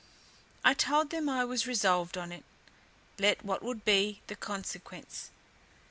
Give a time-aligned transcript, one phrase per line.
[0.65, 2.43] I told them I was resolved on it,
[3.19, 5.29] let what would be the consequence.